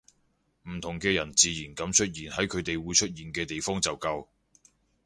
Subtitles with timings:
[0.67, 4.29] 唔同嘅人自然噉出現喺佢哋會出現嘅地方就夠